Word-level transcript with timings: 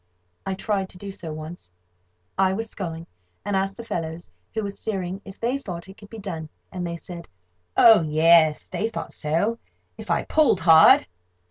I 0.47 0.55
tried 0.55 0.89
to 0.89 0.97
do 0.97 1.11
so 1.11 1.31
once. 1.31 1.71
I 2.35 2.53
was 2.53 2.71
sculling, 2.71 3.05
and 3.45 3.55
asked 3.55 3.77
the 3.77 3.83
fellows 3.83 4.31
who 4.51 4.63
were 4.63 4.71
steering 4.71 5.21
if 5.25 5.39
they 5.39 5.59
thought 5.59 5.87
it 5.87 5.97
could 5.99 6.09
be 6.09 6.17
done, 6.17 6.49
and 6.71 6.87
they 6.87 6.97
said, 6.97 7.27
oh, 7.77 8.01
yes, 8.01 8.67
they 8.67 8.89
thought 8.89 9.11
so, 9.13 9.59
if 9.99 10.09
I 10.09 10.23
pulled 10.23 10.61
hard. 10.61 11.05